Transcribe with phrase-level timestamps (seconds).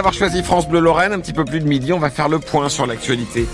[0.00, 2.38] Avoir choisi France Bleu Lorraine, un petit peu plus de midi, on va faire le
[2.38, 3.48] point sur l'actualité.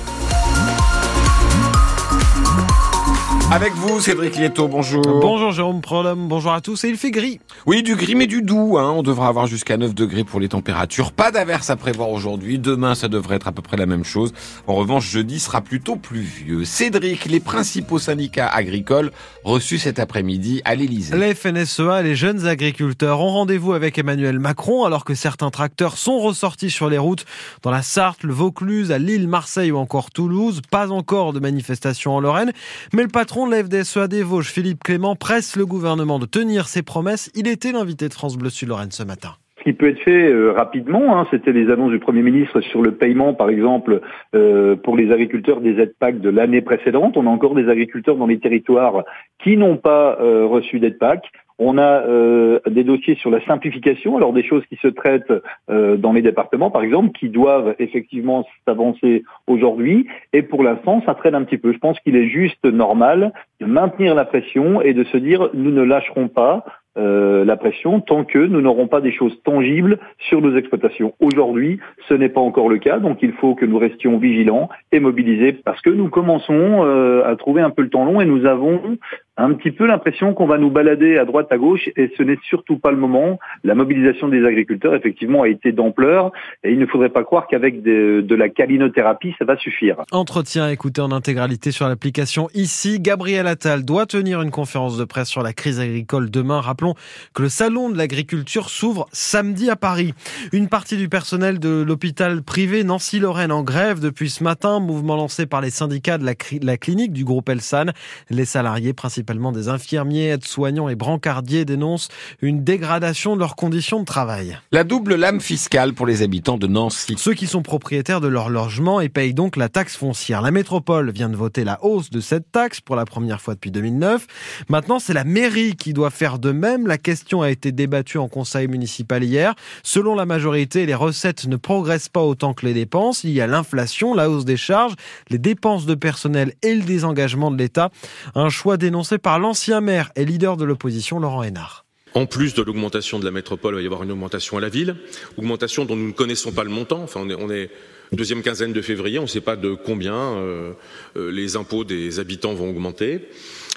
[3.54, 5.04] Avec vous, Cédric Lieto, bonjour.
[5.20, 6.82] Bonjour Jérôme Prolum, bonjour à tous.
[6.82, 7.38] Et il fait gris.
[7.66, 8.78] Oui, du gris mais du doux.
[8.78, 8.90] Hein.
[8.90, 11.12] On devra avoir jusqu'à 9 degrés pour les températures.
[11.12, 12.58] Pas d'averse à prévoir aujourd'hui.
[12.58, 14.32] Demain, ça devrait être à peu près la même chose.
[14.66, 16.64] En revanche, jeudi sera plutôt pluvieux.
[16.64, 19.12] Cédric, les principaux syndicats agricoles
[19.44, 21.16] reçus cet après-midi à l'Élysée.
[21.16, 26.18] Les FNSEA, les jeunes agriculteurs, ont rendez-vous avec Emmanuel Macron alors que certains tracteurs sont
[26.18, 27.24] ressortis sur les routes
[27.62, 30.60] dans la Sarthe, le Vaucluse, à Lille, Marseille ou encore Toulouse.
[30.72, 32.52] Pas encore de manifestation en Lorraine,
[32.92, 36.82] mais le patron de la des Vosges, Philippe Clément, presse le gouvernement de tenir ses
[36.82, 37.30] promesses.
[37.34, 40.52] Il était l'invité de France Bleu Sud-Lorraine ce matin Ce qui peut être fait euh,
[40.52, 41.18] rapidement.
[41.18, 41.26] Hein.
[41.30, 44.00] C'était les annonces du Premier ministre sur le paiement, par exemple,
[44.34, 47.16] euh, pour les agriculteurs des aides PAC de l'année précédente.
[47.16, 49.04] On a encore des agriculteurs dans les territoires
[49.42, 51.24] qui n'ont pas euh, reçu d'aide PAC.
[51.58, 55.32] On a euh, des dossiers sur la simplification, alors des choses qui se traitent
[55.70, 60.08] euh, dans les départements, par exemple, qui doivent effectivement s'avancer aujourd'hui.
[60.32, 61.72] Et pour l'instant, ça traîne un petit peu.
[61.72, 65.70] Je pense qu'il est juste normal de maintenir la pression et de se dire nous
[65.70, 66.64] ne lâcherons pas.
[66.96, 71.12] Euh, la pression tant que nous n'aurons pas des choses tangibles sur nos exploitations.
[71.18, 75.00] Aujourd'hui, ce n'est pas encore le cas, donc il faut que nous restions vigilants et
[75.00, 76.84] mobilisés parce que nous commençons
[77.24, 78.96] à trouver un peu le temps long et nous avons
[79.36, 82.38] un petit peu l'impression qu'on va nous balader à droite à gauche et ce n'est
[82.48, 83.40] surtout pas le moment.
[83.64, 86.30] La mobilisation des agriculteurs effectivement a été d'ampleur
[86.62, 90.02] et il ne faudrait pas croire qu'avec de, de, la calinothérapie ça va suffire.
[90.12, 93.00] Entretien écouté en intégralité sur l'application ici.
[93.00, 96.60] Gabriel Attal doit tenir une conférence de presse sur la crise agricole demain.
[96.60, 96.94] Rappelons
[97.34, 100.14] que le salon de l'agriculture s'ouvre samedi à Paris.
[100.52, 105.46] Une partie du personnel de l'hôpital privé Nancy-Lorraine en grève depuis ce matin, mouvement lancé
[105.46, 107.86] par les syndicats de la, la clinique du groupe Elsan.
[108.30, 112.08] Les salariés principalement principalement des infirmiers, aides-soignants et brancardiers, dénoncent
[112.42, 114.58] une dégradation de leurs conditions de travail.
[114.70, 117.14] La double lame fiscale pour les habitants de Nancy.
[117.16, 120.42] Ceux qui sont propriétaires de leur logement et payent donc la taxe foncière.
[120.42, 123.70] La métropole vient de voter la hausse de cette taxe pour la première fois depuis
[123.70, 124.26] 2009.
[124.68, 126.86] Maintenant, c'est la mairie qui doit faire de même.
[126.86, 129.54] La question a été débattue en conseil municipal hier.
[129.82, 133.24] Selon la majorité, les recettes ne progressent pas autant que les dépenses.
[133.24, 134.94] Il y a l'inflation, la hausse des charges,
[135.30, 137.90] les dépenses de personnel et le désengagement de l'État.
[138.34, 141.84] Un choix dénoncé par l'ancien maire et leader de l'opposition, Laurent Hénard.
[142.14, 144.68] En plus de l'augmentation de la métropole, il va y avoir une augmentation à la
[144.68, 144.96] ville,
[145.36, 147.02] augmentation dont nous ne connaissons pas le montant.
[147.02, 147.70] Enfin, on est, on est
[148.12, 150.72] deuxième quinzaine de février, on ne sait pas de combien euh,
[151.16, 153.28] euh, les impôts des habitants vont augmenter.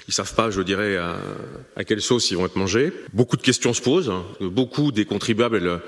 [0.08, 2.92] Ils savent pas, je dirais, à, quelle sauce ils vont être mangés.
[3.12, 4.12] Beaucoup de questions se posent.
[4.40, 5.80] Beaucoup des contribuables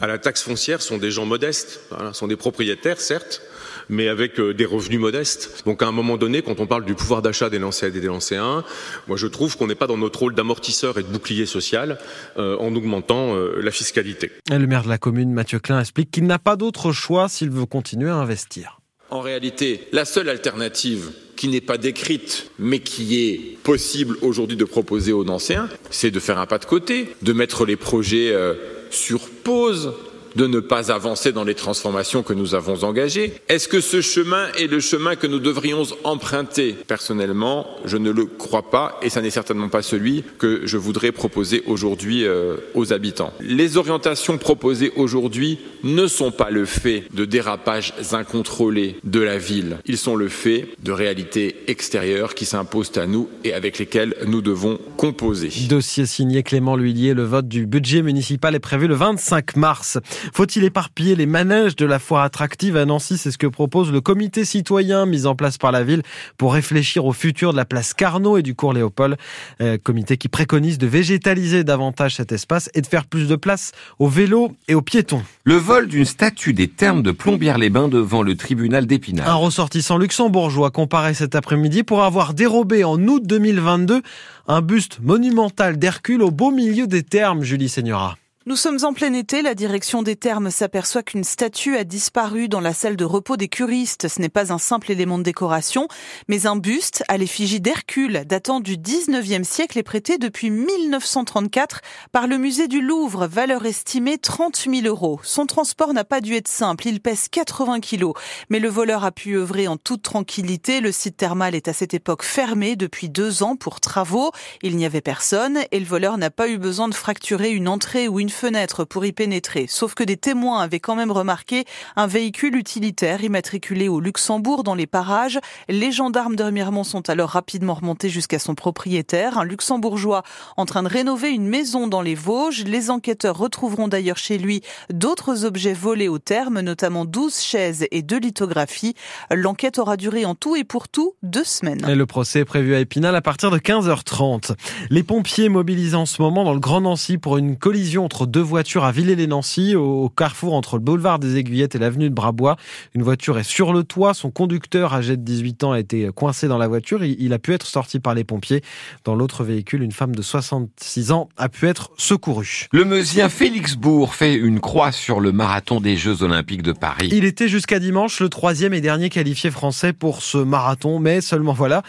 [0.00, 1.80] à la taxe foncière sont des gens modestes,
[2.12, 3.42] sont des propriétaires, certes,
[3.88, 5.62] mais avec euh, des revenus modestes.
[5.64, 8.06] Donc à un moment donné, quand on parle du pouvoir d'achat des Lancéens et des
[8.06, 8.64] Lancéens,
[9.06, 11.98] moi je trouve qu'on n'est pas dans notre rôle d'amortisseur et de bouclier social
[12.36, 14.30] euh, en augmentant euh, la fiscalité.
[14.50, 17.66] Le maire de la commune, Mathieu Klein, explique qu'il n'a pas d'autre choix s'il veut
[17.66, 18.77] continuer à investir.
[19.10, 24.64] En réalité, la seule alternative qui n'est pas décrite, mais qui est possible aujourd'hui de
[24.64, 28.54] proposer aux Nancéens, c'est de faire un pas de côté, de mettre les projets euh,
[28.90, 29.94] sur pause,
[30.38, 33.32] de ne pas avancer dans les transformations que nous avons engagées.
[33.48, 36.76] Est-ce que ce chemin est le chemin que nous devrions emprunter?
[36.86, 41.10] Personnellement, je ne le crois pas et ça n'est certainement pas celui que je voudrais
[41.10, 43.32] proposer aujourd'hui euh, aux habitants.
[43.40, 49.78] Les orientations proposées aujourd'hui ne sont pas le fait de dérapages incontrôlés de la ville.
[49.86, 54.40] Ils sont le fait de réalités extérieures qui s'imposent à nous et avec lesquelles nous
[54.40, 55.50] devons composer.
[55.68, 57.12] Dossier signé Clément L'Huillier.
[57.12, 59.98] Le vote du budget municipal est prévu le 25 mars.
[60.32, 63.18] Faut-il éparpiller les manèges de la foire attractive à Nancy?
[63.18, 66.02] C'est ce que propose le comité citoyen mis en place par la ville
[66.36, 69.16] pour réfléchir au futur de la place Carnot et du cours Léopold.
[69.60, 73.72] Euh, comité qui préconise de végétaliser davantage cet espace et de faire plus de place
[73.98, 75.22] aux vélos et aux piétons.
[75.44, 79.28] Le vol d'une statue des termes de Plombières-les-Bains devant le tribunal d'Épinal.
[79.28, 84.02] Un ressortissant luxembourgeois comparé cet après-midi pour avoir dérobé en août 2022
[84.48, 88.16] un buste monumental d'Hercule au beau milieu des termes, Julie Seigneura.
[88.48, 92.60] Nous sommes en plein été, la direction des termes s'aperçoit qu'une statue a disparu dans
[92.60, 94.08] la salle de repos des curistes.
[94.08, 95.86] Ce n'est pas un simple élément de décoration,
[96.28, 102.26] mais un buste à l'effigie d'Hercule, datant du 19e siècle et prêté depuis 1934 par
[102.26, 105.20] le musée du Louvre, valeur estimée 30 000 euros.
[105.24, 108.14] Son transport n'a pas dû être simple, il pèse 80 kilos,
[108.48, 110.80] mais le voleur a pu œuvrer en toute tranquillité.
[110.80, 114.32] Le site thermal est à cette époque fermé depuis deux ans pour travaux.
[114.62, 118.08] Il n'y avait personne et le voleur n'a pas eu besoin de fracturer une entrée
[118.08, 119.66] ou une fenêtre pour y pénétrer.
[119.68, 121.64] Sauf que des témoins avaient quand même remarqué
[121.96, 125.40] un véhicule utilitaire immatriculé au Luxembourg dans les parages.
[125.68, 130.22] Les gendarmes de Remiremont sont alors rapidement remontés jusqu'à son propriétaire, un luxembourgeois
[130.56, 132.62] en train de rénover une maison dans les Vosges.
[132.64, 134.62] Les enquêteurs retrouveront d'ailleurs chez lui
[134.92, 138.94] d'autres objets volés au terme, notamment 12 chaises et deux lithographies.
[139.32, 141.84] L'enquête aura duré en tout et pour tout deux semaines.
[141.88, 144.54] Et le procès est prévu à Épinal à partir de 15h30.
[144.90, 148.40] Les pompiers mobilisés en ce moment dans le Grand Nancy pour une collision entre deux
[148.40, 152.56] voitures à Villers-les-Nancy, au carrefour entre le boulevard des Aiguillettes et l'avenue de Brabois.
[152.94, 154.14] Une voiture est sur le toit.
[154.14, 157.02] Son conducteur, âgé de 18 ans, a été coincé dans la voiture.
[157.04, 158.62] Il a pu être sorti par les pompiers.
[159.04, 162.68] Dans l'autre véhicule, une femme de 66 ans a pu être secourue.
[162.72, 167.08] Le Meusien Félix Bourg fait une croix sur le marathon des Jeux Olympiques de Paris.
[167.12, 171.54] Il était jusqu'à dimanche le troisième et dernier qualifié français pour ce marathon, mais seulement
[171.54, 171.82] voilà.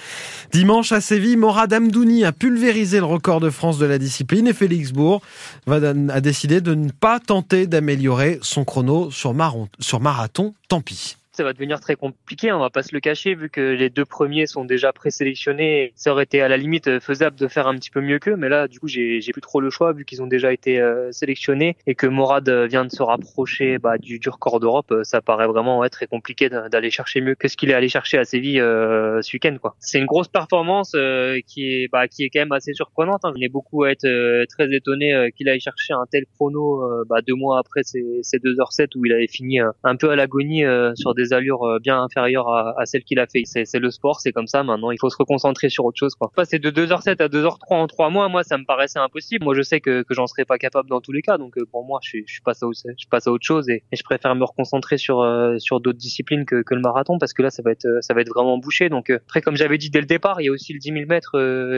[0.52, 4.54] Dimanche à Séville, Morad Amdouni a pulvérisé le record de France de la discipline et
[4.54, 5.22] Félix Bourg
[6.20, 10.54] a décidé de ne pas tenter d'améliorer son chrono sur, marathon.
[10.68, 13.90] Tant pis va devenir très compliqué, on va pas se le cacher, vu que les
[13.90, 15.94] deux premiers sont déjà présélectionnés.
[15.96, 18.50] Ça aurait été à la limite faisable de faire un petit peu mieux qu'eux, mais
[18.50, 21.76] là, du coup, j'ai plus trop le choix, vu qu'ils ont déjà été euh, sélectionnés
[21.88, 24.94] et que Morad vient de se rapprocher bah, du, du record d'Europe.
[25.04, 28.18] Ça paraît vraiment être très compliqué d'aller chercher mieux que ce qu'il est allé chercher
[28.18, 29.56] à Séville euh, ce week-end.
[29.80, 33.22] C'est une grosse performance euh, qui est bah, qui est quand même assez surprenante.
[33.24, 33.34] Hein.
[33.36, 37.36] On est beaucoup à être très étonné qu'il aille chercher un tel chrono bah, deux
[37.36, 40.64] mois après ces, ces 2h07 où il avait fini un peu à l'agonie
[40.96, 43.44] sur des allures euh, bien inférieures à, à celles qu'il a fait.
[43.46, 44.64] C'est le sport, c'est comme ça.
[44.64, 46.16] Maintenant, il faut se reconcentrer sur autre chose.
[46.16, 46.32] Quoi.
[46.36, 49.44] Passer de 2h07 à 2h03 en 3 mois, moi, ça me paraissait impossible.
[49.44, 51.38] Moi, je sais que, j'en serais pas capable dans tous les cas.
[51.38, 54.04] Donc, euh, pour moi, je, je, passe à, je passe à autre chose et, je
[54.04, 57.62] préfère me reconcentrer sur euh, sur d'autres disciplines que, le marathon parce que là, ça
[57.64, 58.90] va être ça va être vraiment bouché.
[58.90, 61.06] Donc, après, comme j'avais dit dès le départ, il y a aussi le 10 000
[61.08, 61.32] mètres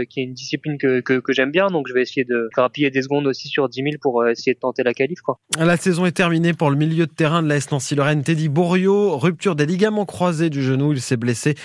[0.06, 1.68] qui est une discipline que, j'aime bien.
[1.68, 4.60] Donc, je vais essayer de grappiller des secondes aussi sur 10 000 pour essayer de
[4.60, 5.22] tenter la qualif.
[5.22, 5.40] Quoi.
[5.58, 8.24] La saison est terminée pour le milieu de terrain de la Nancy-Lorraine.
[8.24, 9.18] Teddy Bourriot,
[9.56, 10.94] des ligaments croisés du genou.
[10.94, 11.56] Il s'est blessé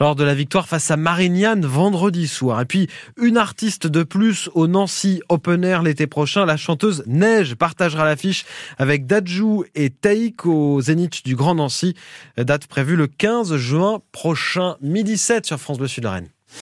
[0.00, 2.60] lors de la victoire face à Marignane vendredi soir.
[2.60, 2.88] Et puis,
[3.20, 6.46] une artiste de plus au Nancy Open Air l'été prochain.
[6.46, 8.44] La chanteuse Neige partagera l'affiche
[8.78, 11.94] avec Dajou et Taïk au Zénith du Grand Nancy.
[12.36, 16.28] Date prévue le 15 juin prochain, midi 7 sur France Bleu Sud-Lorraine.